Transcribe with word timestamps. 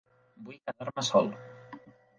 Vull 0.47 0.57
quedar-me 0.71 1.07
sol. 1.13 1.31